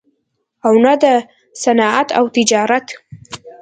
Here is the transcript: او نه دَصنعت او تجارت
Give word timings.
او 0.65 0.73
نه 0.85 0.93
دَصنعت 1.01 2.07
او 2.17 2.25
تجارت 2.35 2.87